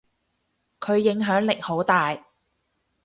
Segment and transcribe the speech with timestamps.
[0.79, 2.25] 佢影響力好大。